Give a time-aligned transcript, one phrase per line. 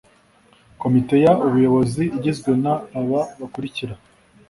[0.81, 2.65] Komite y ubuyobozi igizwe n
[2.99, 3.93] aba bakurikira